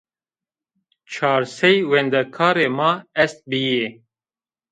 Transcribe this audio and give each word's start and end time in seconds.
Çar 1.11 1.43
sey 1.55 1.77
wendekarê 1.89 2.67
ma 2.77 2.91
est 3.23 3.37
bîyî 3.49 3.87